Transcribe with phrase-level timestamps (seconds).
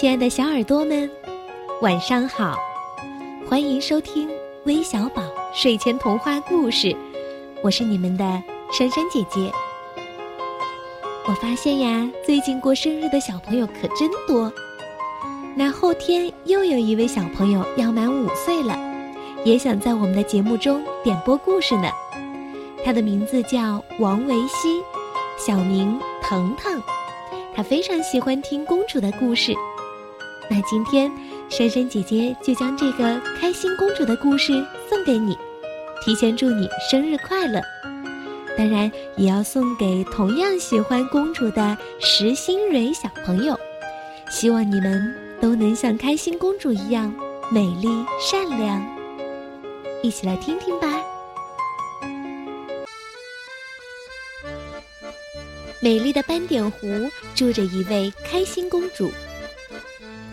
[0.00, 1.10] 亲爱的小耳朵们，
[1.80, 2.56] 晚上好！
[3.50, 4.28] 欢迎收听
[4.62, 6.96] 微小宝睡前童话故事，
[7.64, 8.24] 我是你们的
[8.70, 9.50] 珊珊姐姐。
[11.26, 14.52] 我发现呀，最近过生日的小朋友可真多。
[15.56, 18.78] 那后天又有一位小朋友要满五岁了，
[19.44, 21.90] 也想在我们的节目中点播故事呢。
[22.84, 24.80] 他的名字叫王维熙，
[25.36, 26.80] 小名腾腾。
[27.52, 29.52] 他非常喜欢听公主的故事。
[30.50, 31.10] 那今天，
[31.50, 35.36] 珊珊姐姐就将这个开心公主的故事送给你，
[36.02, 37.60] 提前祝你生日快乐！
[38.56, 43.58] 当然，也要送给同样喜欢公主的石新蕊小朋友，
[44.30, 47.14] 希望你们都能像开心公主一样
[47.52, 48.98] 美丽善良。
[50.02, 50.88] 一起来听听吧。
[55.80, 56.88] 美丽的斑点湖
[57.34, 59.10] 住着一位开心公主。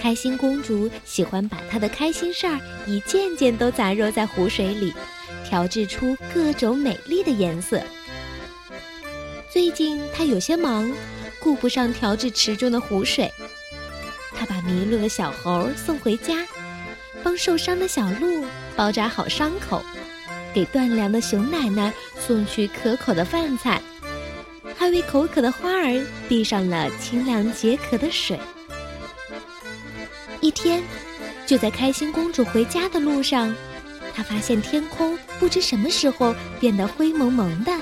[0.00, 4.94] 开心公主喜欢把她的开心事儿一件件都杂糅在湖水里，
[5.44, 7.82] 调制出各种美丽的颜色。
[9.52, 10.90] 最近她有些忙，
[11.38, 13.30] 顾不上调制池中的湖水。
[14.34, 16.46] 她把迷路的小猴送回家，
[17.22, 19.84] 帮受伤的小鹿包扎好伤口，
[20.54, 23.82] 给断粮的熊奶奶送去可口的饭菜，
[24.78, 28.40] 还为口渴的花儿递上了清凉解渴的水。
[30.50, 30.82] 天，
[31.46, 33.54] 就在开心公主回家的路上，
[34.14, 37.72] 她发现天空不知什么时候变得灰蒙蒙的，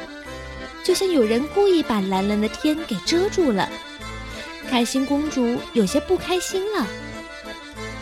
[0.84, 3.69] 就像有人故意把蓝蓝的天给遮住了。
[4.69, 6.86] 开心公主有些不开心了，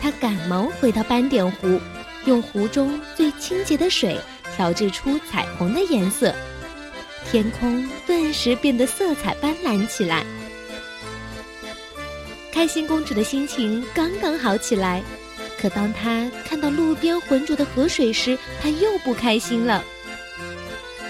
[0.01, 1.79] 她赶忙回到斑点湖，
[2.25, 4.19] 用湖中最清洁的水
[4.55, 6.33] 调制出彩虹的颜色，
[7.31, 10.25] 天空顿时变得色彩斑斓起来。
[12.57, 15.03] 开心公主的心情刚刚好起来，
[15.61, 19.83] 可当她看到路边浑浊的河水时，她又不开心了。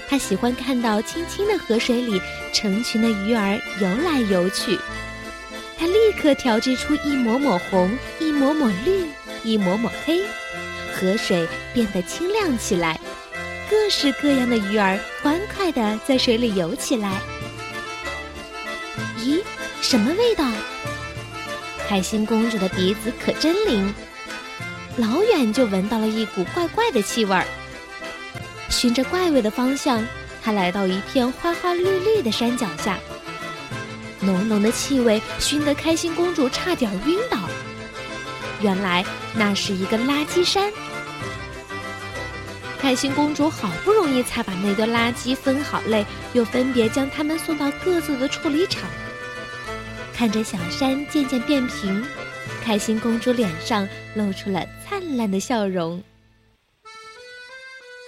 [0.09, 2.21] 她喜欢看到清清的河水里
[2.53, 4.77] 成群的鱼儿游来游去，
[5.79, 9.07] 她立刻调制出一抹抹红，一抹抹绿，
[9.41, 10.23] 一抹抹黑，
[10.93, 12.99] 河水变得清亮起来，
[13.69, 17.21] 各式各样的鱼儿欢快地在水里游起来。
[19.19, 19.41] 咦，
[19.81, 20.43] 什么味道？
[21.87, 23.93] 开心公主的鼻子可真灵，
[24.97, 27.45] 老远就闻到了一股怪怪的气味儿。
[28.69, 30.05] 循着怪味的方向，
[30.43, 32.99] 她来到一片花花绿绿的山脚下。
[34.19, 37.37] 浓浓的气味熏得开心公主差点晕倒。
[38.59, 40.69] 原来那是一个垃圾山。
[42.77, 48.83] 开心公主好不容易才把那堆垃圾分好类，又分别将它们送到各自的处理厂。
[50.17, 52.03] 看着小山渐渐变平，
[52.63, 56.01] 开心公主脸上露出了灿烂的笑容。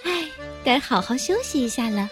[0.02, 0.28] 唉，
[0.64, 2.10] 该好好休息一下了。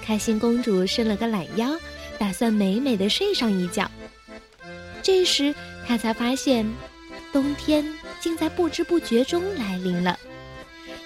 [0.00, 1.76] 开心公主伸了个懒腰，
[2.16, 3.90] 打算美美的睡上一觉。
[5.02, 5.52] 这时，
[5.84, 6.64] 她才发现，
[7.32, 7.84] 冬天
[8.20, 10.16] 竟在不知不觉中来临了。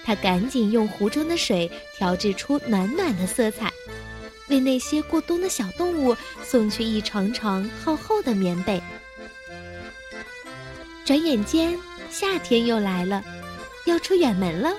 [0.05, 3.73] 她赶紧用湖中的水调制出暖暖的色彩。
[4.51, 8.79] 为那些过冬的小动物送去一床床厚厚的棉被。
[11.03, 11.75] 转眼间，
[12.11, 13.23] 夏天又来了，
[13.85, 14.71] 要出远门了。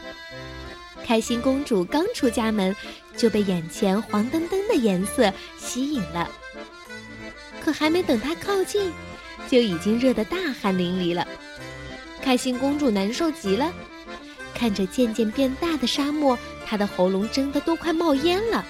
[1.04, 2.74] 开心公主刚出家门，
[3.16, 6.30] 就被眼前黄澄澄的颜色吸引了。
[7.60, 8.92] 可还没等她靠近，
[9.48, 11.26] 就已经热得大汗淋漓了。
[12.20, 13.72] 开心公主难受极了，
[14.54, 18.64] 看着渐渐变大的沙漠，她的喉咙真的都快冒烟了。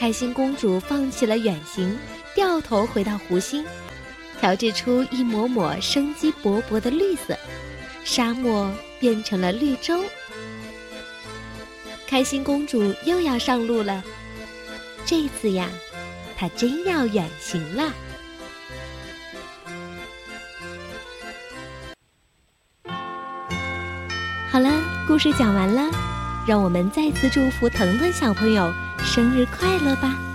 [0.00, 1.94] 开心公主放弃了远行，
[2.34, 3.62] 掉头回到湖心，
[4.40, 7.38] 调制出一抹抹生机勃勃的绿色，
[8.02, 10.02] 沙漠变成了绿洲。
[12.06, 14.02] 开心公主又要上路了，
[15.04, 15.68] 这次呀，
[16.34, 17.92] 她真要远行了。
[24.50, 24.70] 好了，
[25.06, 25.90] 故事讲完了，
[26.48, 28.72] 让我们再次祝福腾腾小朋友。
[29.04, 30.29] 生日快乐吧！